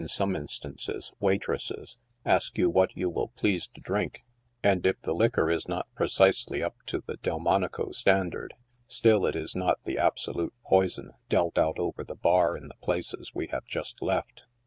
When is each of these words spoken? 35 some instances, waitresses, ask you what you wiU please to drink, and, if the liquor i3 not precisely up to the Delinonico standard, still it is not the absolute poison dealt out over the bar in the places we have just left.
35 0.01 0.09
some 0.11 0.35
instances, 0.35 1.11
waitresses, 1.19 1.95
ask 2.25 2.57
you 2.57 2.71
what 2.71 2.89
you 2.97 3.11
wiU 3.11 3.29
please 3.35 3.67
to 3.67 3.79
drink, 3.81 4.23
and, 4.63 4.83
if 4.87 4.99
the 5.01 5.13
liquor 5.13 5.45
i3 5.45 5.69
not 5.69 5.87
precisely 5.95 6.63
up 6.63 6.75
to 6.87 6.97
the 6.99 7.17
Delinonico 7.17 7.91
standard, 7.93 8.55
still 8.87 9.27
it 9.27 9.35
is 9.35 9.55
not 9.55 9.77
the 9.83 9.99
absolute 9.99 10.55
poison 10.65 11.11
dealt 11.29 11.59
out 11.59 11.77
over 11.77 12.03
the 12.03 12.15
bar 12.15 12.57
in 12.57 12.67
the 12.67 12.75
places 12.81 13.35
we 13.35 13.45
have 13.49 13.63
just 13.67 14.01
left. 14.01 14.45